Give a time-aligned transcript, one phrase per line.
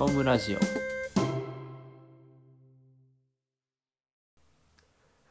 [0.00, 0.58] コムラジオ。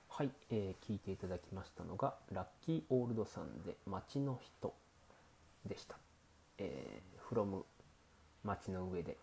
[0.08, 4.76] はい、えー聞いていただきましたのがラッキーオールドさんで街の人
[5.66, 5.98] でした。
[6.60, 7.64] えー、from
[8.44, 9.18] 街の上で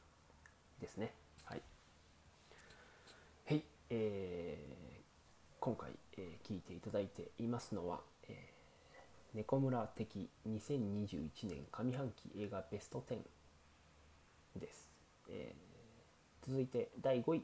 [0.80, 1.14] ですね。
[1.44, 1.62] はい。
[3.46, 4.74] はいえー
[5.60, 13.20] 今回、えー聞いていただいていますのは、えー猫村的2021年上半期映画ベスト10
[14.58, 14.85] です、
[15.28, 17.42] えー続いて第5位。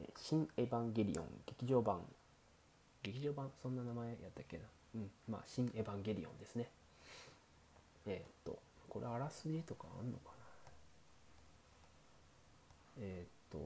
[0.00, 2.00] えー新エヴァンゲリオン劇場版。
[3.02, 4.64] 劇場版そんな名前やったっけな？
[4.96, 5.10] うん。
[5.28, 6.70] まあ新エヴァンゲリオンですね。
[8.06, 10.32] えーっとこれあらすじとかあんのかな？
[13.00, 13.58] えーっと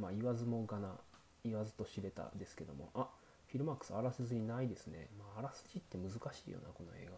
[0.00, 0.94] まあ言わずもがな
[1.44, 2.90] 言わずと知れたですけども。
[2.94, 3.08] あ
[3.48, 7.12] フィルマークスあらすじないですね、まあ、あらすじって難しいよなこの映画。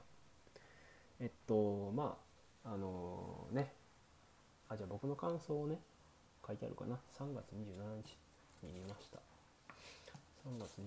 [1.21, 2.19] えっとま
[2.65, 3.73] ああのね
[4.71, 5.79] あじゃあ僕の感想をね
[6.47, 6.99] 書いてあるかな。
[7.19, 8.17] 3月27日
[8.67, 9.19] に見ました。
[10.49, 10.83] 3月27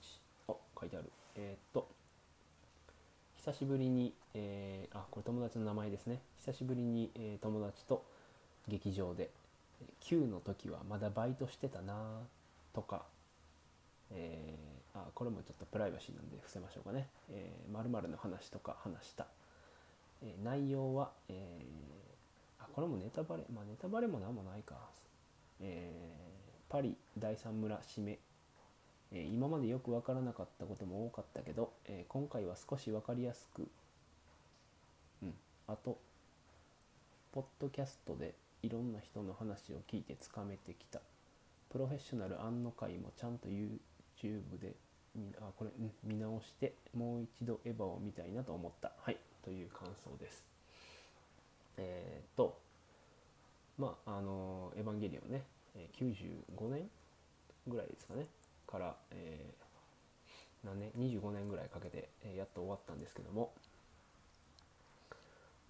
[0.00, 0.20] 日。
[0.48, 1.10] あ書いてある。
[1.36, 1.88] えーっと。
[3.36, 6.20] 久しぶりに、えーあこれ友達の名前ですね。
[6.38, 8.04] 久しぶりに、えー友達と
[8.66, 9.30] 劇場で
[9.80, 12.20] えー Q の時はまだバイトしてたな
[12.74, 13.02] とか
[14.10, 19.26] えーあこれもちょっとプライバシーなんで伏せましょうかね「えー、〇〇の話とか話した、
[20.22, 22.07] えー内容は、えー
[22.78, 24.76] これもネタバレまあネタバレもなんもないか、
[25.60, 28.20] えーパリ第三村締め、
[29.10, 33.66] えー今までよくわからなかったことも多かったけど、えー今回は少しわかりやすく。
[35.24, 35.34] うん。
[35.66, 35.98] あと
[37.32, 41.00] ポッドキャストでいろんな人の話を聞いてつかめてきた。
[41.72, 44.74] プロフェッショナル案の会もちゃんと YouTube で
[45.16, 48.92] 見あこれ、うん見直してもう一度エヴァを見たいなと思った。
[49.02, 49.16] はい。
[49.42, 50.44] という感想です。
[51.76, 52.67] えっと
[53.78, 55.44] まああのエヴァンゲリオンね
[55.74, 56.88] え95年
[57.66, 58.26] ぐらいですかね
[58.66, 59.68] から、えー
[60.64, 63.52] 何年25年ぐらいかけて、えやっと終わったんですけども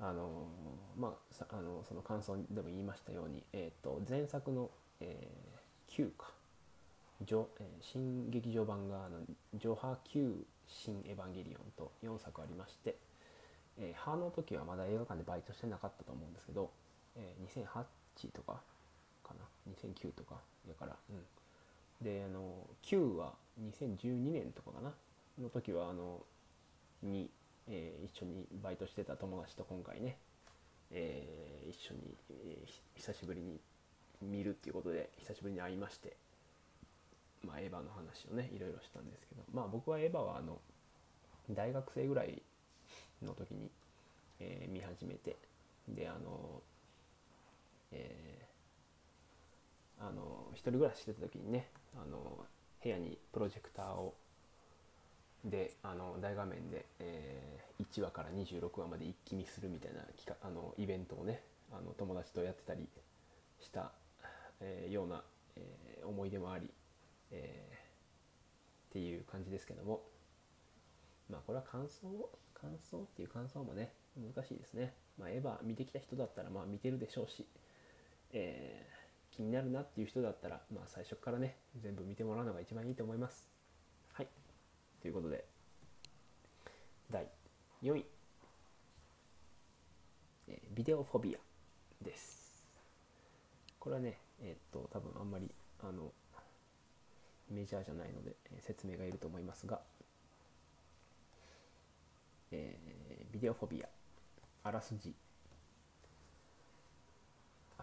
[0.01, 0.47] あの
[0.97, 4.71] まあさあのその感想でも言いましたように、えー、と前作の、
[5.01, 6.33] えー、9か
[7.27, 9.19] 上えー新劇場版があの
[9.55, 12.97] 「ジョハ Q 新エヴァンゲリオン」と4作ありまして、
[13.77, 16.71] えー、の時はまだ映画館でバイトしてなかったと思うんですけど、
[17.17, 17.85] えー2008
[18.27, 18.61] とか
[19.23, 20.37] かな？2009とか
[20.69, 20.97] やから。
[21.11, 22.05] うん。
[22.05, 24.93] であの9は2012年とかかな？
[25.41, 26.21] の時はあの
[27.03, 27.31] に、
[27.69, 30.17] えー一緒にバイトしてた友達と今回ね、
[30.91, 33.61] えー一緒に、えーひ久しぶりに
[34.23, 36.17] 見るっていうことで久しぶりに会いまして
[37.45, 40.59] まあエヴァの話をねいろいろしたんですけどまあ僕はエヴァはあの
[41.51, 42.43] 大学生ぐらい
[43.23, 43.71] の時に、
[44.41, 45.37] えー見始めて
[45.89, 46.63] であの
[47.93, 48.49] えー
[50.01, 52.47] あの一人暮らししてた時にねあの
[52.83, 54.15] 部屋にプロジェクターを
[55.45, 62.89] であの大画面で、えー1話から26話まで一気見するみたいな企画あのイベントをねあの友達とやってたり
[63.61, 63.93] した、
[64.61, 65.23] えーような、
[65.57, 66.69] えー思い出もあり、
[67.31, 67.77] えー
[68.91, 70.03] っていう感じですけども。
[71.31, 72.09] まあこれは感想
[72.55, 77.47] 感想っていう感想もね難しいですね、まあ、エヴァ見てきた人だったらまあ見てるでしょうし、
[78.33, 78.99] えー
[79.31, 83.49] 気になるなっていう人だったら、まあ、最初からね全部見てもらうのが一番いいと思います。
[84.13, 84.29] はい。
[85.01, 85.45] ということで
[87.09, 87.29] 第
[87.83, 88.05] 4位、
[90.49, 92.67] えービデオフォビアです。
[93.79, 96.13] これはねえーっと多分あんまりあの
[97.49, 99.81] メジャーじゃないので、えー説明がいると思いますが、
[102.51, 103.89] えービデオフォビア
[104.65, 105.28] あらすじあ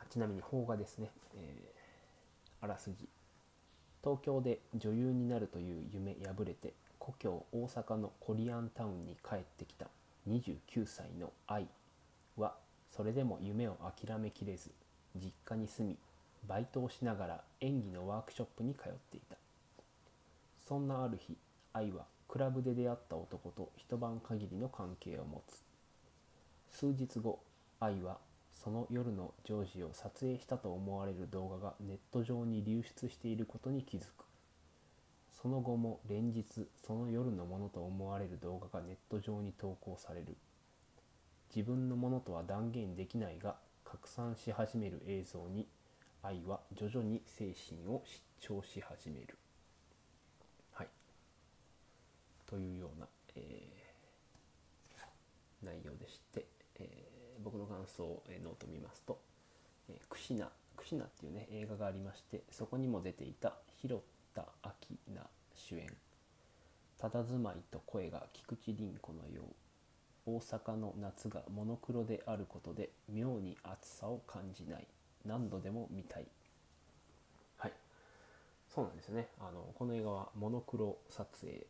[0.09, 1.75] ちなみに邦画ですね、えー
[2.61, 3.07] あらすじ。
[4.03, 9.87] 東京で女優になるという夢破れて故郷大阪のコリアンタウンに帰ってきた
[10.27, 11.67] 29歳の愛
[12.37, 12.55] は
[12.95, 14.71] それでも夢を諦めきれず
[15.15, 15.97] 実家に住み
[16.47, 19.35] バイトをしながら演技のワークショップに通っていた。
[20.67, 21.35] そんなある日
[21.73, 25.63] 愛はクラブで出会った男と一晩限りの関係を持つ。
[26.71, 27.39] 数日後
[27.79, 28.17] 愛は
[28.55, 34.25] その夜のジョージを撮影したと思われる動画がネット上に流出していることに気づく。
[35.31, 40.35] その後も連日その夜のものと思われる動画がネット上に投稿される。
[41.55, 45.67] 自分のものとは断言できないが拡散し始める映像に
[46.23, 49.37] 愛は徐々に精神を失調し始める。
[50.71, 50.87] はい。
[52.47, 53.75] というような、えー
[55.65, 56.45] 内容でして、
[57.45, 59.19] 僕の感想を、えノート見ますと、
[59.87, 64.03] 「えー、クシナ」「クシナ」っていうね映画がありましてそこにも出ていた広
[64.33, 65.95] 田明菜主演。
[66.99, 70.35] 佇まいと声が菊池凛子のよう。
[70.37, 74.87] 大阪の夏がモノクロであることで妙に暑さを感じない。
[75.23, 76.25] 何度でも見たい。
[77.57, 77.73] はい。
[78.73, 79.27] そうなんですね。
[79.39, 81.67] あのこの映画はモノクロ撮影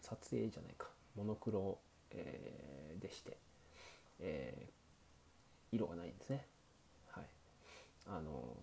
[0.00, 0.88] 撮影じゃないか。
[1.16, 1.78] モノクロ、
[2.10, 3.36] えー、でして、
[4.20, 6.46] えー、色がないんですね。
[7.10, 7.24] はい。
[8.06, 8.56] あの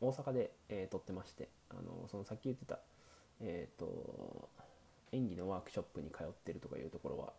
[0.00, 2.78] 大阪で、えー、撮ってましてあのそのさっき言ってた
[3.40, 4.48] えーと、
[5.12, 7.32] 演技のワークショップに通ってるとかいうところは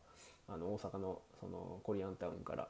[0.48, 2.68] あの大阪のそのコリアンタウンから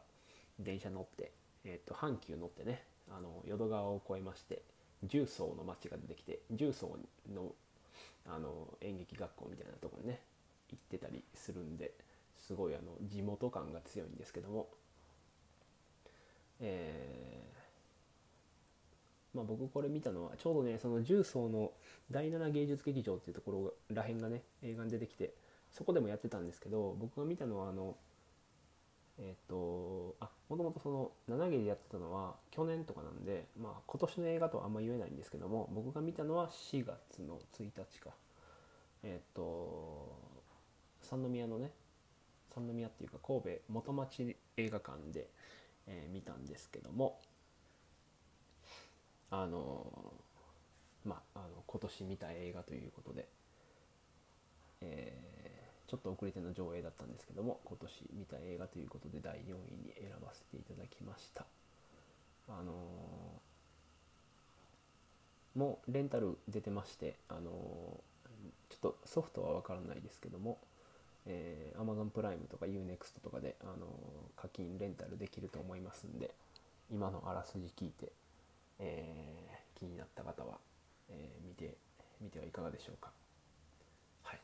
[0.60, 1.32] 電車乗って、
[1.66, 4.62] えーと、阪急乗ってねあの淀川を越えまして
[5.04, 6.98] 重曹の町が出てきて重曹
[7.34, 7.54] の
[8.30, 10.20] あの演劇学校みたいなとこにね
[10.70, 11.92] 行ってたりするんで
[12.48, 14.70] すごいあの地元感が強いんですけども、
[16.62, 21.72] えー、まあ、僕これ見たのはちょうどねその重曹の
[22.10, 25.34] 第7芸術劇場っていうところらへんがね映画に出てきて
[25.74, 27.98] そこでもやってたんですけど僕が見たのはあの
[29.20, 38.12] えっ、とあもともとその7芸でやってたのは去年とかなんでまあ今年の映画とはあんま言えないんですけども僕が見たのは4月の1日か。
[39.04, 40.16] えっ、と
[41.02, 41.72] 三宮のね
[42.60, 45.28] 三宮っていうか神戸元町映画館で、
[45.88, 47.20] えー、見たんですけども
[49.30, 50.14] あの
[51.08, 53.28] まあ、あの今年見た映画ということで、
[54.82, 61.46] えー、ちょっと遅れての上映だったんですけども今年見た映画ということで第4位に選ばせていただきました。
[62.50, 62.74] あの、
[65.56, 67.42] もうレンタル出てましてあの、
[68.70, 70.60] ちょっとソフトは分からないですけども
[71.28, 73.88] えー、Amazon プライムとか UNEXT とかで、あの
[74.36, 76.32] 課金レンタルできると思いますんで
[76.92, 78.12] 今のあらすじ聞いて、
[78.80, 80.58] えー、気になった方は
[81.10, 81.78] えー、見て
[82.22, 83.12] みてはいかがでしょうか。
[84.24, 84.40] はい。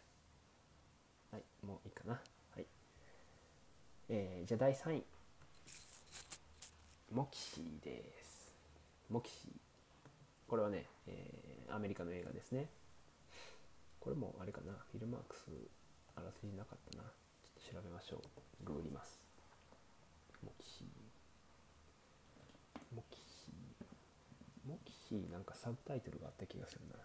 [1.31, 2.13] はいもういいかな。
[2.13, 2.19] は
[2.59, 2.65] い。
[4.09, 5.03] えー、じゃあ第3位。
[7.12, 8.53] モキシーです。
[9.09, 9.51] モキシー。
[10.47, 12.69] これはね、えー、アメリカの映画ですね。
[14.00, 14.74] これもあれかな。
[14.91, 15.45] フィルマークス
[16.15, 17.04] あらせじなかったな。
[17.04, 18.65] ちょっと調べましょう。
[18.65, 19.19] ググります。
[20.44, 20.88] モキシー。
[22.95, 23.24] モキ
[24.65, 26.95] モキシーなんかサブタイトルがあった気がするな。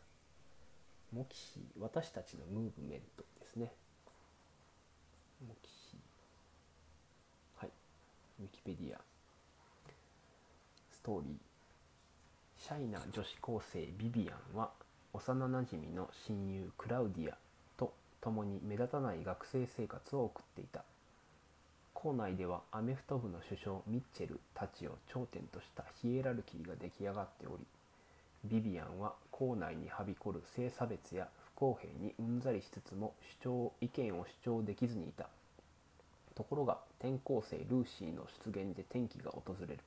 [1.13, 1.81] モキシー。
[1.81, 3.73] 私たちのムーブメントですね。
[5.47, 7.61] モキシー。
[7.61, 7.71] はい。
[8.41, 9.01] ウィキペディア。
[10.93, 11.37] ストーリー。
[12.59, 14.71] シャイな女子高生ビビアンは
[15.13, 17.37] 幼なじみの親友クラウディア。
[18.21, 20.85] 共に目立たない学生生活を送っていた。
[21.95, 27.67] 校内ではアメフト部の主将ミッチェルたちを頂点としたヒエラルキーが出来上がっており
[28.45, 35.29] ビビアンは校内にはびこる性差別や不公平にうんざりしつつも主張意見を主張できずにいた。
[36.37, 39.81] ところが転校生ルーシーの出現で転機が訪れる。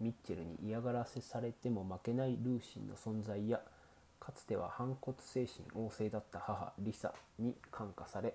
[0.00, 3.60] ミッチェルに嫌がらせされても負けないルーシーの存在や
[4.28, 8.34] かつては反骨精神旺盛だった母リサに感化され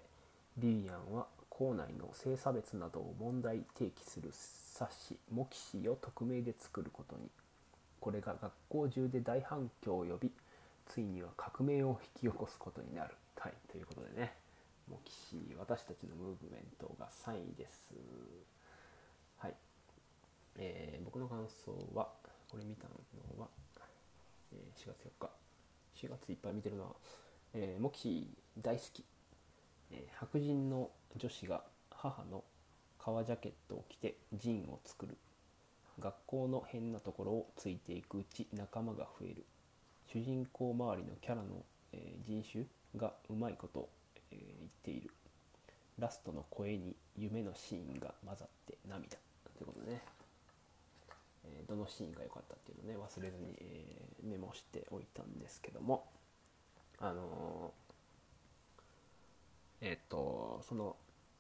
[0.58, 7.30] ビビアンは校内の性差別などを問題提起する冊子「モキシ」を匿名で作ることに
[8.00, 10.32] これが学校中で大反響を呼び
[10.88, 13.14] ついには革命を引き起こすことになる。
[13.38, 14.34] はい、ということでね
[14.90, 17.94] モキシ私たちのムーブメントが3位です。
[19.38, 19.56] はい、
[20.56, 22.10] えー、僕の感想は
[22.50, 22.96] これ見たの
[23.40, 23.48] は、
[24.54, 25.43] え、4月4日
[26.04, 26.90] 4月いっぱい見てるのは、
[27.54, 28.28] えー、モキ
[28.62, 29.04] 大好き、
[29.92, 32.44] えー、白人の女子が母の
[33.00, 35.18] 革ジャケットを着てジンを作る。
[36.00, 39.46] 学校の変なところをついていくうち仲間が増える。
[40.12, 41.44] 主人公周りのキャラの、
[41.94, 42.66] えー、人種
[42.98, 43.88] がうまいこと、
[44.32, 45.12] えー、言っている。
[46.00, 49.18] ラストの声に夢のシーンが混ざって涙。
[49.58, 56.06] ということでね、ー、どのシーンが良かったっていうのをね忘れずに、えメモしておいたんですけども。
[57.00, 57.74] あの
[59.82, 60.96] えっ、とその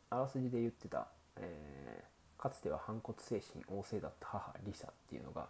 [0.09, 5.47] あらすじで言ってた、えー、かつては反骨精神旺盛だった母リサっていうのが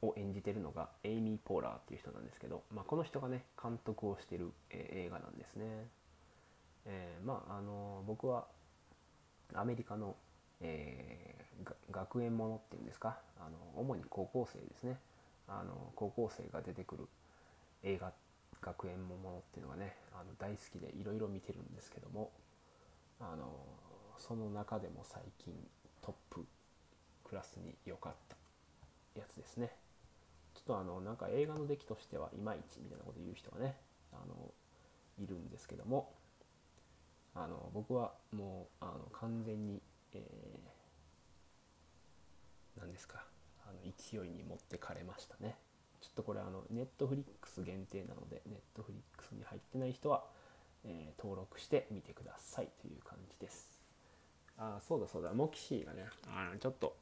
[0.00, 5.64] を演じてるのがエイミー・ポーラーっていう人なんですけど、まあ、この人がね監督をしてる、えー、映画なんですね、
[6.86, 8.46] えー、まああの僕は
[9.54, 10.16] アメリカの、
[10.60, 13.18] えー、学園ものっていうんですか？
[13.38, 14.98] あの主に高校生ですね。
[15.48, 17.08] あの高校生が出てくる
[17.82, 18.12] 映画
[18.60, 22.30] 学園ものっていうのがねあの大好きでいろいろ見てるんですけども
[23.20, 23.52] あの
[24.18, 25.52] その中でも最近
[26.00, 26.46] トップ
[27.24, 28.36] クラスに良かった
[29.18, 29.70] やつですね。
[30.54, 33.76] ちょっとあのなんか映画の出来としてはいまいちみたいなこと言う人がね
[34.12, 34.52] あの
[35.18, 36.12] いるんですけども
[37.34, 39.80] あの僕はもうあの完全に、
[40.14, 40.20] えー、
[42.82, 43.24] 何ですか？
[43.64, 45.56] あの勢いに持ってかれましたね。
[46.00, 50.24] ちょっとこれあのネットフリックス限定なのでネットフリックスに入ってない人は、
[50.84, 53.78] えー、登録してみてくださいという感じです。
[54.58, 55.32] あそうだそうだ。
[55.32, 56.96] モキシーがねあのちょっと、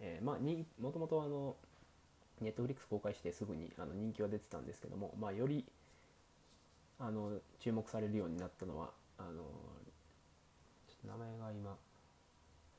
[0.00, 1.54] えー、まあにもともとあの
[2.40, 5.64] ネットフリックス公開してすぐにあの人気は出てたんですけども、まあ、より
[6.98, 9.42] あの注目されるようになったのはあのちょ
[10.94, 11.76] っと名前が今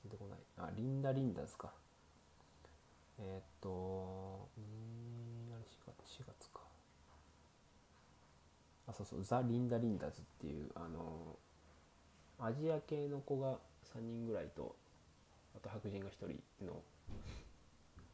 [0.04, 0.40] 出てこない。
[0.58, 1.72] あリンダ・リンダズか。
[3.20, 3.70] えー、っと
[4.58, 5.66] うんあれ 4,
[6.06, 6.62] 月4月か。
[8.88, 11.38] あそうそうザ・リンダ・リンダズっていうあの
[12.40, 13.60] アジア系の子が
[13.96, 14.76] 3人ぐらいと
[15.56, 16.12] あと白人が1
[16.60, 16.82] 人の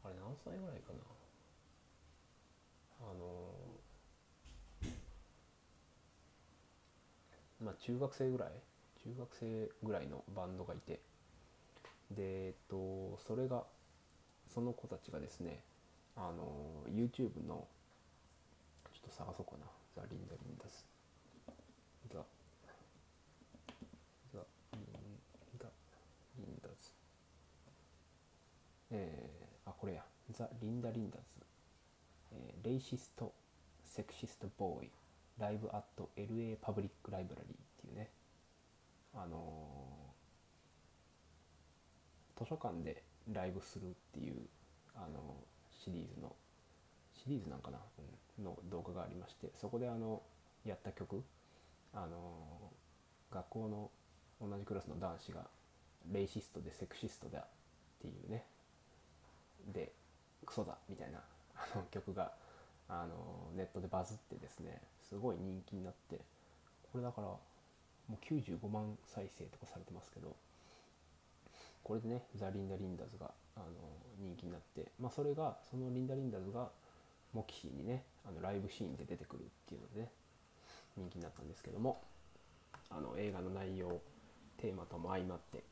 [0.04, 0.98] あれ何歳ぐらいかな。
[3.02, 3.50] あの
[7.60, 8.52] まあ中学生ぐらい？
[9.02, 11.00] 中学生ぐらいのバンドがいて。
[12.10, 13.64] でえっとそれが
[14.52, 15.60] その子たちがですね
[16.16, 17.66] あの YouTube の
[18.92, 19.66] ちょっと探そうかな。
[19.96, 20.84] ザ・リンダ・リンダス。
[22.12, 22.24] ザ・
[24.34, 24.38] ザ・
[24.74, 24.82] リン
[25.58, 25.66] ダ・
[26.38, 26.74] リンダズ
[28.90, 30.04] えー、あこれや。
[30.30, 31.22] ザ・リンダ・リンダズ、
[32.32, 33.32] えー、レイシスト・
[33.84, 34.90] セクシスト・ボーイ。
[35.38, 38.10] ライブアット LA パブリックライブラリーっていうね。
[39.14, 44.36] あのー、図書館でライブするっていう
[44.94, 45.36] あの
[45.84, 46.34] シリーズの
[47.14, 47.78] シリーズなんかな、
[48.38, 50.22] うん、の動画がありましてそこであの
[50.64, 51.22] やった曲
[51.94, 52.70] あの
[53.30, 53.90] 学校の
[54.40, 55.46] 同じクラスの男子が
[56.12, 57.44] レイシストでセクシストだっ
[58.00, 58.44] ていうね
[59.72, 59.92] で
[60.46, 61.18] クソだみたいな
[61.56, 62.32] あの曲が
[62.88, 66.20] あのネットでバズってですねすごい人気になって
[66.90, 67.38] これだからも
[68.10, 70.34] う95万再生とかされてますけど
[71.82, 73.66] これでねザ・リンダ・リンダーズがあの
[74.18, 76.68] 人気になって、まあ、それがそのリンダ・リンダーズが
[77.32, 80.10] モキシーにねあのライブシーンで出てくるっていうので、ね、
[80.96, 82.00] 人気になったんですけども
[82.90, 84.00] あの映画の内容
[84.58, 85.62] テーマとも相まって、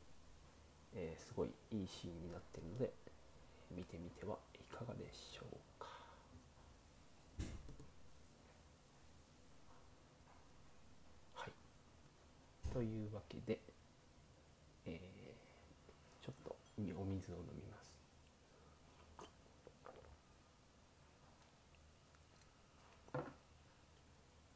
[0.95, 2.91] えー、すごいいいシーンになってるので
[3.75, 5.87] 見てみてはいかがでしょうか。
[11.35, 11.51] はい、
[12.73, 13.59] というわけで、
[14.85, 17.93] えー、ちょっとお水を飲みます。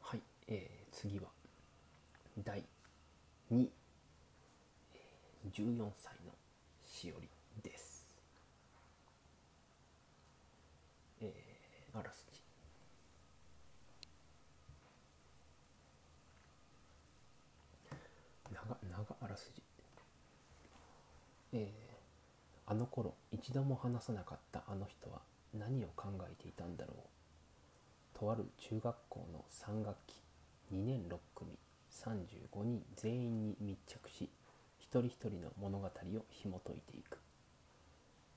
[0.00, 1.28] はい、えー、次は
[2.42, 2.64] 第
[3.52, 3.68] 214、
[5.52, 6.32] 14歳の
[6.82, 7.28] しおり
[7.62, 8.06] です。
[11.20, 12.40] えー、あらすじ。
[18.50, 19.62] 長長あらすじ。
[21.52, 21.94] えー
[22.74, 25.20] あの頃一度も話さなかったあの人は
[25.56, 28.18] 何を考えていたんだろう。
[28.18, 30.14] とある中学校の3学期
[30.72, 31.52] 2年6組
[31.92, 34.28] 35人全員に密着し
[34.80, 35.90] 一人一人の物語を
[36.30, 37.18] 紐解いていく。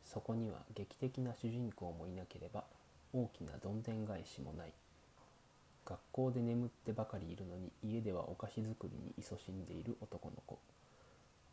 [0.04, 2.64] そこには劇的な主人公もいなければ
[3.14, 4.72] 大きなどんでん返しもない。
[5.84, 10.60] 学校で眠ってばかりいるのに家ではお菓子作りに勤しんでいる男の子。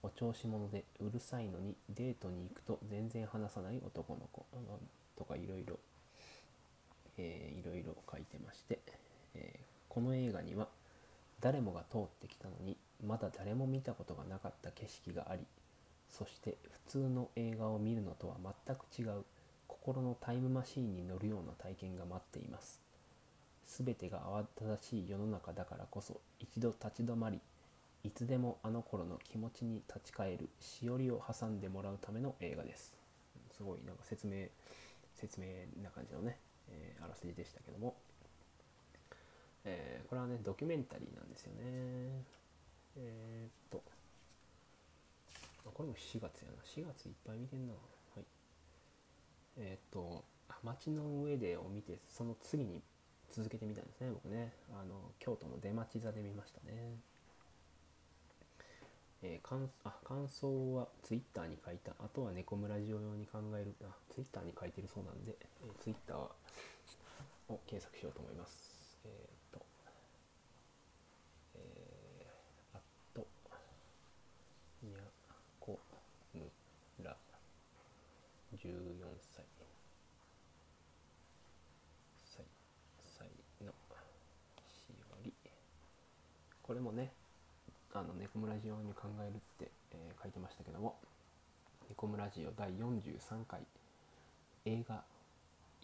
[0.05, 4.45] お調子者でうるさいのにデートに行くと全然話さない男の子。
[5.17, 5.79] とかいろいろ、
[7.17, 8.81] えー、いろろ書いてまして、
[9.35, 10.69] えー、この映画には
[11.41, 15.43] 誰もが通ってきたのにまだ誰も見たことがなかった景色があり
[16.11, 16.57] そして
[16.87, 19.25] 普通の映画を見るのとは全く違う
[19.69, 22.81] 心のタイムマシーンに乗るような体験が待っています。
[23.67, 27.41] すべてが慌ただしい世の中だからこそ一度立ち止まり
[28.05, 32.97] いつでもあの頃の気持ちに立ち返るしおりを挟んでもらうための映画です。
[33.57, 34.47] すごいなんか説明、
[35.15, 35.47] 説明
[35.83, 37.97] な感じのね、えー、あらすじでしたけども、
[39.65, 41.63] えー、これはね、ドキュメンタリーなんですよね。
[42.97, 43.83] えー、っと、
[45.73, 46.63] これも4月やな。
[46.63, 47.73] 4月いっぱい見てんな。
[47.73, 47.79] は
[48.21, 48.25] い。
[49.57, 50.25] え、っと、
[50.63, 52.83] 街の上でを見て、その次に
[53.31, 54.53] 続けてみたんですね、僕ね。
[54.79, 56.99] あの、京都の出町座で見ましたね。
[59.27, 61.93] えー、感あ感想はツイッターに書いた。
[61.93, 63.75] あとは猫村ジオ用に考える。
[63.83, 66.31] あ、ツイッターに書いてるそうなんで、えー、Twitter を
[67.67, 69.01] 検索しようと思います。
[69.07, 69.67] えー、っと、
[71.55, 72.81] えー、あ
[73.15, 73.27] と、
[74.83, 74.99] にゃ
[75.59, 75.81] こ
[76.35, 76.43] む
[77.03, 77.17] ら
[78.59, 78.77] 14
[79.33, 79.43] 歳。
[82.27, 82.45] 歳、
[83.07, 83.31] 歳
[83.65, 83.73] の
[84.69, 85.33] しおり。
[86.63, 87.11] これもね、
[87.97, 90.97] あのネコムラジオに考えるって、えー書いてましたけども
[91.89, 93.61] ネコムラジオ第43回
[94.65, 95.05] 映画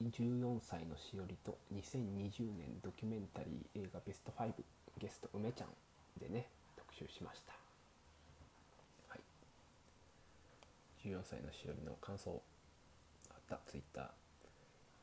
[0.03, 4.51] 14歳のしおりと2020年ドキュメンタリー映画ベスト5
[4.99, 5.69] ゲスト梅ちゃん
[6.19, 7.53] でね特集しました。
[9.09, 9.21] はい。
[11.07, 12.41] 14歳のしおりの感想
[13.31, 13.61] あった？
[13.71, 14.09] ツイッター。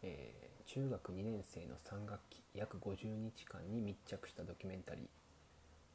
[0.04, 5.17] えー中学2年生の3学期約50日間に密着したドキュメンタリー。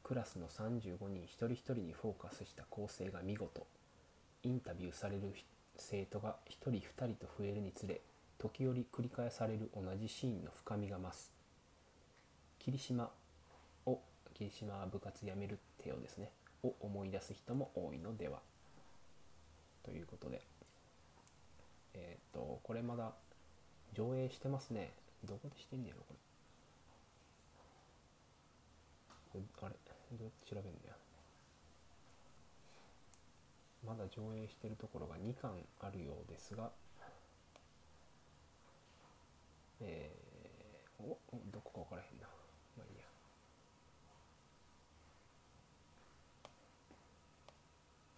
[0.03, 3.65] クラスの35人一人一人にフォーカスした構成が見事。
[4.43, 5.33] インタビューされる
[5.77, 8.01] 生徒が1人2人と増えるにつれ
[8.37, 11.31] 時折繰り返される同じシーンの深みが増す。
[12.59, 13.09] 霧島
[13.85, 13.99] を
[14.33, 16.31] 霧島は部活やめる手をですね。
[16.63, 18.39] を思い出す人も多いのでは。
[19.83, 20.41] ということで。
[21.93, 23.13] えっ、とこれまだ
[23.93, 24.91] 上映してますね。
[25.23, 26.19] どこでしてんねやろこれ。
[29.61, 29.75] あれ？
[30.17, 30.95] どうやって調べるんのや
[33.85, 35.51] まだ上映してるところが2巻
[35.81, 36.71] あるようですが
[39.81, 42.27] えー、おおどこか分からへんな。
[42.77, 43.03] まあいいや。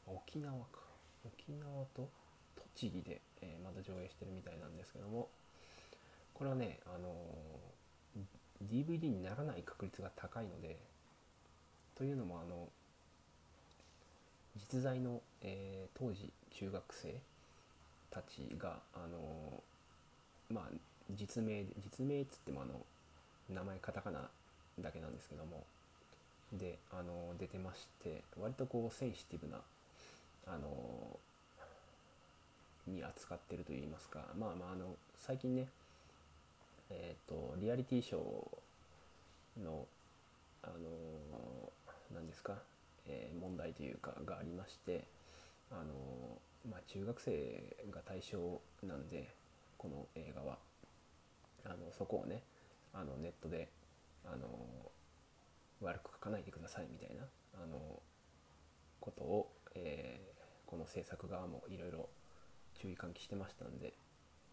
[0.06, 0.86] 沖縄か。
[1.26, 2.08] 沖縄と
[2.76, 5.30] 栃木で、えーまだ上映してるみたいなんですけども
[6.36, 7.14] これはね、あのー
[8.64, 10.80] DVD にならない確率が高いので
[11.98, 12.68] というのもあの
[14.58, 17.16] 実在の、えー当時中学生
[18.10, 19.64] たちがあの
[20.50, 20.64] まあ
[21.12, 22.74] 実名実名っつってもあの
[23.54, 24.30] 名前カタカナ
[24.80, 25.64] だけなんですけども
[26.54, 29.58] であの出てまして割とこうセンシティブな
[30.48, 31.20] あの
[32.88, 35.68] に扱ってるといいますかまあまああの最近ね
[36.90, 39.86] えっ、とリアリティショーの
[40.64, 40.76] あの
[42.14, 42.58] 何ですか、
[43.08, 45.06] えー問題というかがありまして
[45.72, 45.94] あの
[46.70, 49.34] まあ中学生が対象なんで
[49.78, 50.58] この映画は
[51.66, 52.42] あのそこをね
[52.94, 53.70] あのネットで
[54.26, 54.48] あの
[55.82, 57.24] 悪く書かないでくださいみたいな
[57.64, 58.02] あの
[59.00, 62.10] ことを、えーこの制作側もいろいろ
[62.82, 63.94] 注意喚起してましたんで、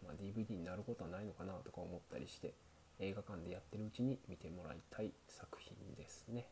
[0.04, 2.54] まあ、DVD になることはないのかなとか思ったりして
[3.00, 6.46] 映画館でやってるうちに見てもらいたい作品ですね。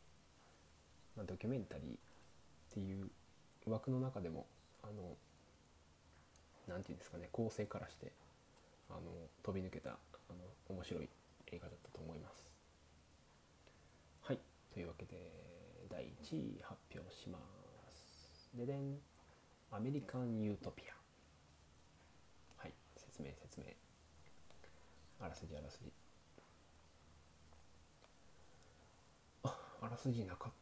[1.21, 1.93] まあ、ドキュメンタリーっ
[2.73, 3.11] ていう
[3.67, 4.47] 枠の中でも
[4.83, 5.19] あの
[6.67, 8.11] なんていうんですかね構成からして
[8.89, 9.01] あの
[9.43, 9.95] 飛び抜けたあ
[10.31, 11.09] の面白い
[11.53, 12.51] 映画だったと思います。
[14.23, 14.39] はい。
[14.73, 15.31] というわけで
[15.91, 17.39] 第1位発表しま
[17.93, 18.57] す。
[18.57, 18.97] ででん
[19.71, 22.63] アメリカン・ユートピア。
[22.63, 22.73] はい。
[22.97, 23.67] 説明説明。
[25.21, 25.93] あらすじあらすじ。
[29.43, 30.53] ああらすじなかっ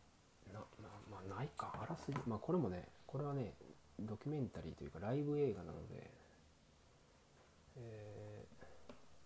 [0.82, 1.72] なまあないか。
[1.82, 2.18] あらすじ。
[2.26, 3.54] まあこれもねこれはね
[4.00, 6.10] ドキュメンタリーというかライブ映画なので
[7.76, 8.44] え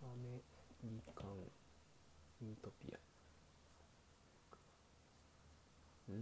[0.02, 0.40] ー、アメ
[0.84, 1.26] リカン・
[2.42, 2.98] ユートピア。
[6.10, 6.18] うーん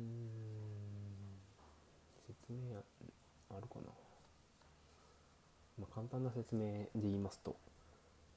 [2.27, 2.83] 説明あ
[3.57, 3.91] あるかな、
[5.79, 7.57] まあ、簡単な説明で言いますと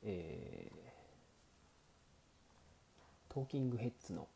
[0.01, 4.27] えー、トーキングヘッズの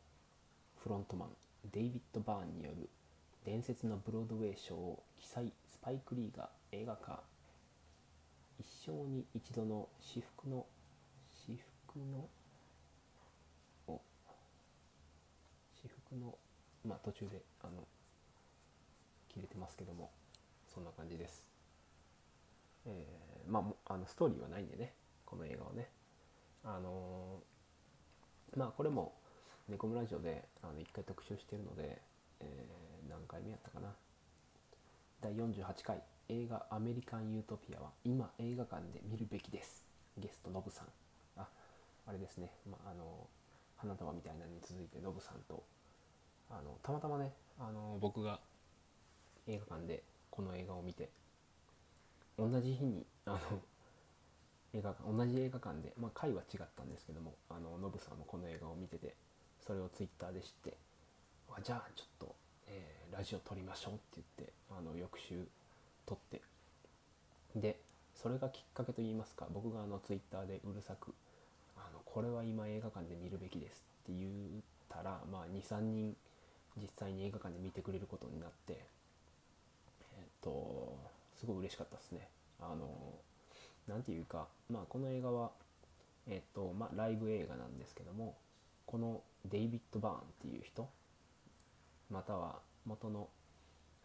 [0.82, 1.28] フロントマン。
[1.72, 2.88] デイビッド・バーンによる
[3.44, 7.22] 伝説のブロードウェイショーを記載スパイク・リーが映画化。
[8.58, 10.66] 一生に一度の至福の
[11.46, 12.28] 至福の
[15.80, 16.34] 至福の
[16.84, 17.86] まあ途中であの
[19.28, 20.10] 切れてますけども
[20.66, 21.44] そんな感じです。
[22.86, 24.92] えーまああのストーリーはないんでね
[25.24, 25.88] この映画はね。
[26.64, 29.14] あのーまあこれも
[29.68, 32.00] ネコムラジオであの1回特集してるので、
[32.40, 33.88] えー何回目やったかな。
[35.20, 39.84] 第48回映画「アメリカン・ユートピア」は今映画館で見るべきです。
[40.18, 40.88] ゲストノブさん。
[41.40, 41.48] あ
[42.06, 43.26] あれですね、まあ、あの
[43.76, 45.64] 花束みたいなのに続いてノブさんと
[46.50, 48.40] あのたまたまねあの僕が
[49.46, 51.08] 映画館でこの映画を見て
[52.36, 53.38] 同じ日にあの
[54.74, 59.14] 映画館同じ映画館で、まあ、回は違ったんですけどもあのノブさんもこの映画を見てて
[59.68, 60.74] それをツイッターで知って
[61.50, 62.34] あじゃあちょっと、
[62.66, 65.48] えーラジオ撮りましょうって言ってあの翌週
[66.06, 66.40] 撮って
[67.56, 67.80] で
[68.14, 71.12] それがきっかけといいますか僕があのツイッターでうるさく
[71.76, 76.14] あのこれは今映画館で見るべきですって言ったら、まあ、23人
[76.80, 78.76] 実際に映画館で見てくれることになってえ
[80.20, 80.96] っと
[81.40, 82.28] すごい嬉しかったですね。
[82.60, 82.88] あの
[83.88, 85.50] なんていうか、まあ、この映画は
[86.28, 88.36] えっとまあライブ映画なんですけども
[88.88, 90.88] このデイビッド・バーンっていう人
[92.10, 93.28] または元の、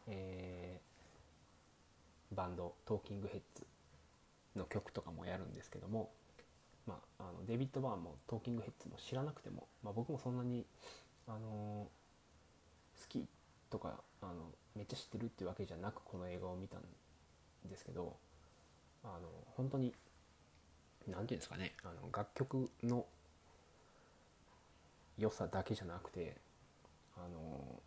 [0.07, 0.93] えー
[2.35, 3.63] バンドトーキングヘッズ
[4.55, 6.09] の曲とかもやるんですけども、
[6.87, 10.65] まあ、あのデビッド・バーンもトーキングヘッズも知らなくても、まあ、僕もそんなに、
[11.27, 12.03] あのー
[13.01, 13.25] 好き
[13.69, 14.33] とかあの
[14.75, 16.81] めっちゃ知ってるっていうわけじゃなくこの映画を見たん
[17.69, 18.15] ですけど
[19.03, 19.93] あの本当に
[21.07, 23.05] 何て言うんですかねあの楽曲の
[25.17, 26.37] 良さだけじゃなくて
[27.15, 27.81] あの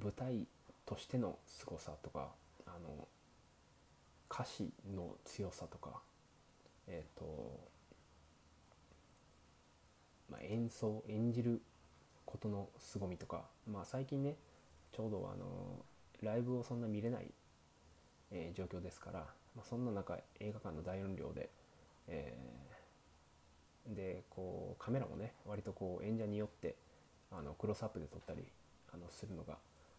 [0.00, 0.46] 舞台
[0.84, 2.28] としての凄さとか
[2.66, 3.08] あの
[4.30, 6.00] 歌詞の強さとか
[6.86, 7.60] えっ、と、
[10.30, 11.60] まあ、演奏演じる
[12.24, 14.36] ことの凄みとか、まあ、最近ね
[14.92, 15.84] ちょうどあの
[16.22, 17.30] ライブをそんな見れない、
[18.30, 19.20] えー状況ですから、
[19.56, 21.48] まあ、そんな中映画館の大音量で、
[22.08, 22.67] えー
[23.88, 26.76] でこうカメラもね割とこう演者によって
[27.30, 28.42] あのクロスアップで撮ったり
[28.92, 29.56] あのするのが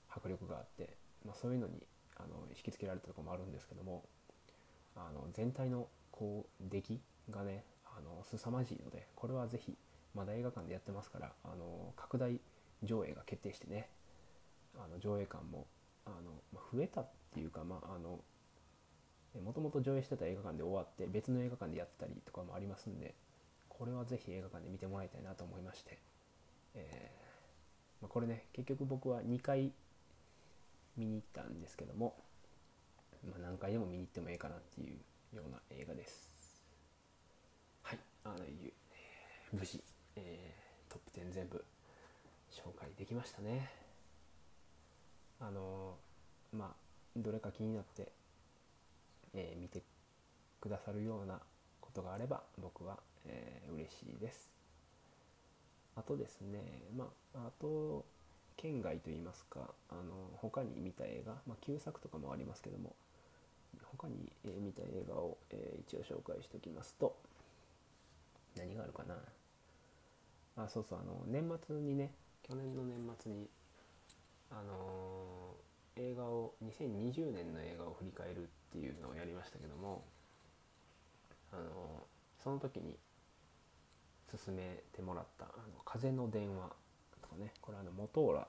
[0.09, 1.83] 迫力があって、まあ、そういうのに
[2.17, 4.03] あの引きつけられたとこもあるんですけども
[4.95, 6.99] あの全体のこう出来
[7.29, 9.75] がねあの凄まじいのでこれはぜひ
[10.15, 12.39] まだ映画館でやってますからあの拡大
[12.83, 13.89] 上映が決定してね
[14.75, 15.67] あの上映館も
[16.05, 18.19] あの、ま増えたっていうかまああの
[19.43, 23.13] もともと上映してた映画館で終わって別の映画館でやったりとかもありますんで
[23.79, 25.97] これはぜひ映画館で見てもらいたいなと思いまして、
[26.75, 29.71] えーまあ、これね結局僕は2回
[30.97, 32.13] 見に行ったんですけども、
[33.25, 36.27] まあ、何回でも見に行ってもいいかなっていうような映画です。
[37.83, 38.73] はいあのい
[39.53, 39.81] 無事、
[40.17, 41.63] えートップ10全部
[42.51, 43.69] 紹介できましたね。
[45.39, 45.95] あの
[46.51, 46.75] まあ
[47.15, 48.11] どれか気になって、
[49.33, 49.83] えー見て
[50.59, 51.39] くださるような
[51.79, 54.49] ことがあれば僕は、えー嬉しいです。
[55.95, 56.59] あとですね
[56.95, 58.05] まああと
[58.57, 62.93] 県外といいますかあの他に見た映画、まあ、旧作とかもありますけども
[63.97, 67.15] 他に、えー見た映画を、えー一応紹介しておきますと
[68.57, 69.15] 何があるかな。
[70.57, 72.11] あそうそうあの年末にね
[72.43, 73.47] 去年の年末に
[74.51, 80.03] あのー映画を2020年の映画を振り返るっていうのをやりましたけども
[81.51, 82.95] あのーその時に
[84.31, 86.75] 勧めてもらった「あの風の電話」
[87.21, 88.47] とかねこれあの元浦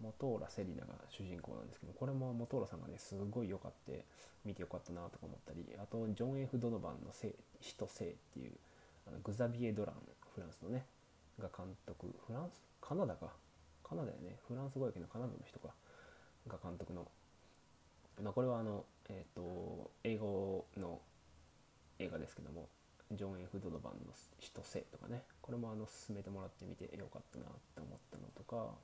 [0.00, 4.04] 元浦セリナが主人公なんですけどこれも元浦さんがねすごい良かって
[4.44, 8.52] 見てよかったなとか思ったりあとジョン・ F・ ドノバンのせ「死と生」っていう
[9.06, 9.96] あのグザビエ・ドラン
[10.34, 10.86] フランスのね
[11.38, 12.62] が監督フランス？
[12.80, 13.32] カナダか？
[13.82, 14.38] カナダやね。
[14.46, 15.74] フランス語やけどカナダの人か。
[16.46, 17.06] が監督の、
[18.22, 21.00] まあ、これはあのえっ、と英語の
[21.98, 22.68] 映画ですけども
[23.12, 25.24] ジョン・ F・ ドノバンの「死と生」とかね。
[25.40, 28.74] これもあの勧めてもらってみてよかったなって思ったのとか。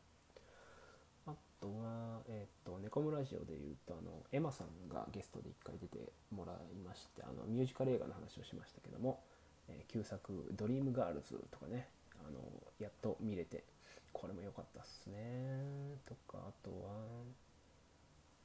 [1.26, 9.22] あとは、えっ、と、ネコムラジオで言うと、あの、エマさんがゲストで一回出てもらいまして、あの、ミュージカル映画の話をしましたけども、
[9.68, 11.88] えー旧作、ドリームガールズとかね、
[12.26, 12.40] あの、
[12.78, 13.64] やっと見れて、
[14.12, 15.98] これも良かったっすね。
[16.04, 17.24] とか、あとは、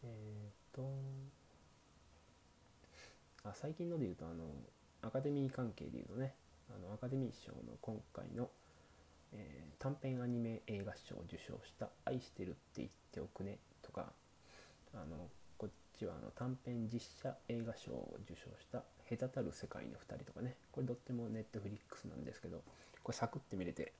[0.03, 0.81] えっ、と、
[3.43, 4.45] あ、最近ので言うと、あの、
[5.01, 6.35] アカデミー関係で言うとね、
[6.69, 8.49] あの、アカデミー賞の今回の、
[9.33, 14.11] えー短編アニメ映画賞を受賞した「愛してるって言っておくね」とか
[14.93, 22.61] あのこっちはあの短編実写映画賞を受賞した「隔たる世界の2人」とかねこれどっちもネットフリックスなんですけど
[23.03, 23.93] これサクッて見れて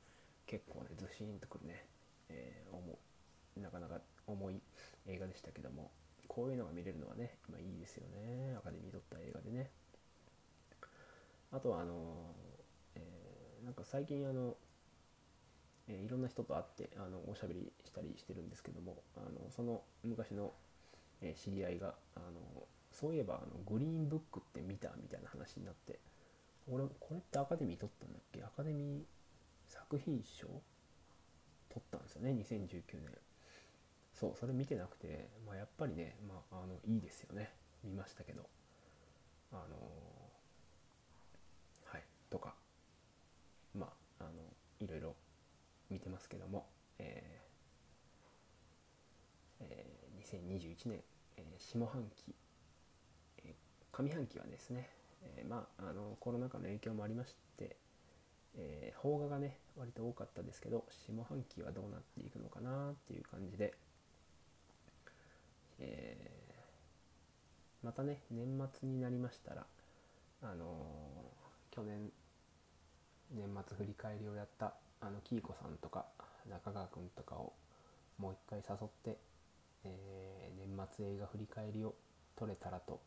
[0.47, 1.85] 結構ねズシーンとくるね、
[2.27, 2.97] えー重
[3.63, 4.61] なかなか重い
[5.07, 5.91] 映画でしたけども
[6.27, 9.71] こういうのが見れるのはね今いいですよねアカデミー取った映画でね。
[11.51, 12.35] あとはあの
[12.95, 14.55] えーなんか最近あの
[15.87, 20.53] えーいろんな人と会ってあのおしゃべりしたりしてるんですけどもあのその昔の、
[21.21, 25.99] えー知り合いがあのそういえばあのグリーンブックって見たみたいな話になって
[26.67, 28.43] 俺これってアカデミー取ったんだっけ？
[28.43, 29.03] アカデミー
[29.67, 30.47] 作品賞？
[31.69, 33.11] 取ったんですよね2019年
[34.13, 37.53] そうそれ見てなくて、まあ、やっぱりね、まあ、あのいいですよね。
[37.83, 38.49] 見ましたけど。
[39.51, 39.77] あの
[42.29, 42.53] とか
[43.75, 43.87] ま
[44.19, 44.31] ああの
[44.79, 45.15] いろいろ
[45.89, 46.65] 見てますけども、
[46.99, 49.89] えーえー
[50.21, 50.99] 2021年、
[51.37, 52.35] えー下半期、
[53.45, 54.89] えー上半期はですね、
[55.23, 57.75] えーまあ、あのコロナ禍の影響もありまして、
[58.55, 63.73] えー邦画がね割と多かったですけど下半期はどうなっていくのかなっていう感じで、
[65.79, 66.39] えー
[67.81, 69.65] またね年末になりましたら
[70.43, 72.11] あのー去年
[73.31, 76.05] 年末振り返りをやったあのキーコさんとか
[76.49, 77.53] 中川君とかを
[78.17, 79.17] もう一回誘って、
[79.83, 81.95] えー、年末映画振り返りを
[82.35, 83.01] 撮れたらと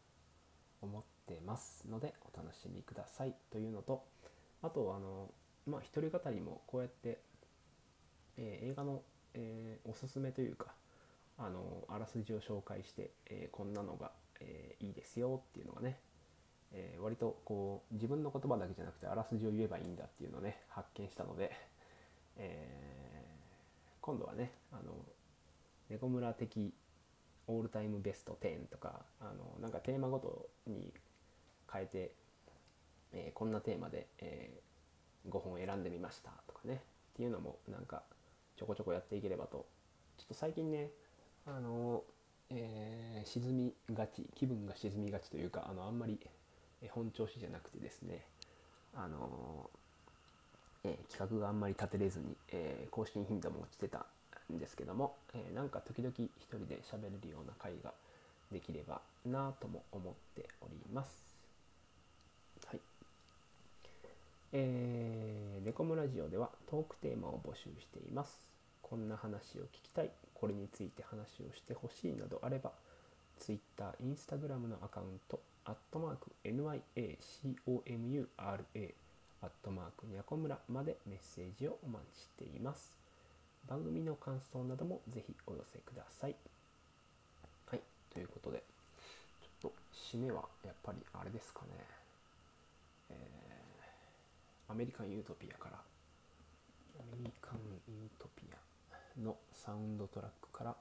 [0.80, 4.04] 思ってますのでお楽しみくださいというのと
[4.62, 5.30] あとあの
[5.66, 7.18] まあ一人語りもこうやって、
[8.36, 9.02] えー、映画の、
[9.34, 10.66] えー、おすすめというか
[11.38, 15.98] あのあらすじを紹介して、え、こんなのが、えいいですよっていうのがね、
[16.72, 21.52] え割とこう自分の言葉だけじゃなくてあらすじを言えばいいんだっていうのをね発見したので、
[22.36, 22.92] え
[24.00, 24.94] 今度はねあの
[25.88, 26.74] 猫村的
[27.46, 30.92] オールタイムベスト10とかあのなんかテーマごとに
[31.72, 32.12] 変えて、
[33.12, 36.78] えー、こんなテーマで、えー、5本選んでみましたとかねっ
[37.16, 38.02] ていうのもなんか
[38.56, 39.66] ちょこちょこやっていければと。
[40.18, 40.90] ちょっと最近ね
[41.46, 42.04] あの、
[42.50, 46.20] えー、沈みがち気分が沈みがちというかあのあんまり
[46.88, 48.24] 本調子じゃなくてですね
[48.94, 49.70] あの、
[50.84, 54.06] えー、企画があんまり立てれずに、えー、更新頻度も落ちてた
[54.52, 57.92] んですけども、えー、なんか時々一人で喋れるような回が
[58.50, 61.10] できればなとも思っております。
[62.66, 62.80] はい。
[64.52, 68.38] えー、レコムラジオではトークテーマを募集しています。
[68.82, 72.72] こんな話を聞きたい、これについて話をしてほしいなどあれば、
[73.38, 78.26] Twitter、Instagram のアカウント、アットマーク NYACOMURA、
[79.42, 82.96] アットマークニャコムラまでメッセージをお待ちしています。
[83.68, 86.34] 番組の感想などもぜひお寄せください。
[87.66, 87.80] はい、
[88.12, 88.64] ということで、
[89.40, 91.68] ちょっと締めはやっぱりあれですかね、
[93.10, 95.80] えー、アメリカン・ユートピアから、ア
[97.16, 100.76] メリカン・ユートピアのサウンドトラックから、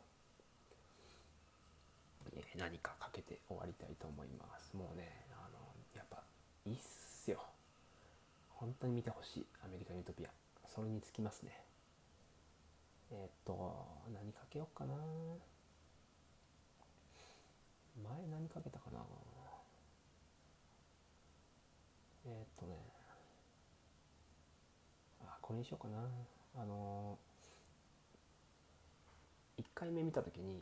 [2.58, 4.76] 何かかけて終わりたいと思います。
[4.76, 5.60] もうね、あの、
[5.96, 6.24] やっぱ
[6.66, 7.44] いいっすよ。
[8.50, 10.30] 本当に見てほしい、アメリカ・ユートピア。
[10.68, 11.52] それにつきますね。
[13.12, 14.94] えっ、と、何かけようかな。
[18.02, 19.00] 前何かけたかな。
[22.26, 22.78] えっ、とね、
[25.22, 25.98] あ、これにしようかな。
[26.54, 27.18] あの
[29.58, 30.62] 1回目見た時に、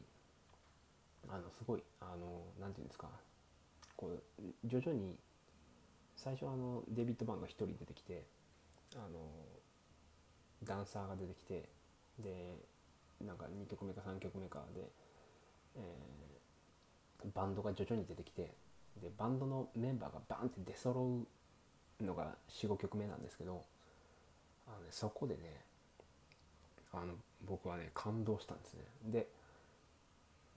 [1.28, 3.10] あの、すごい、あの、なんていうんですか、
[3.96, 5.18] こう、徐々に、
[6.16, 8.26] 最初あの、デビッド・バンが1人出てきて、
[8.96, 9.20] あの、
[10.64, 11.70] ダンサーが出てきて、
[12.24, 12.56] で
[13.26, 14.90] なんか2曲目か3曲目かで、
[15.76, 18.54] えー、バンドが徐々に出てきて
[19.02, 21.26] でバンドのメンバーがバンって出揃
[22.02, 23.64] うのが45曲目なんですけど
[24.68, 25.62] あの、ね、そこでね
[26.94, 27.14] あの
[27.46, 28.82] 僕はね感動したんですね。
[29.06, 29.28] で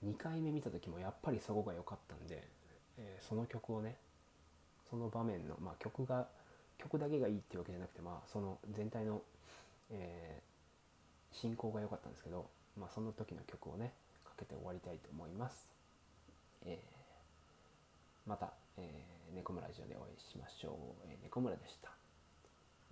[0.05, 2.43] 2回目見た時もやっぱりそこが良かったんで、
[2.97, 3.95] えー、その曲をね
[4.89, 6.27] その場面の、まあ、曲が
[6.77, 9.21] 曲だけがいいっていうわけじゃなくて、まあ、その全体の、
[9.91, 10.53] えー
[11.33, 12.45] 進行が良かったんですけど、
[12.79, 15.67] まあ、その時の曲をねかけて終わりたいと思います、
[16.65, 20.73] えー、また、えー、猫村ラジオでお会いしましょう、
[21.09, 21.89] えー、猫村でした、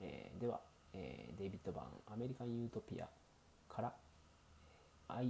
[0.01, 0.59] えー、では、
[0.93, 3.07] えー、デイビッド・バーンアメリカン・ユートピア
[3.73, 3.93] から
[5.07, 5.27] 「アイ」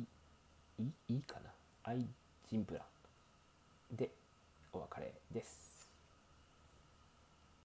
[0.79, 1.51] いいかな
[1.83, 2.05] 「アイ・
[2.49, 2.85] ジンブラ」
[3.91, 4.11] で
[4.71, 5.70] お別れです。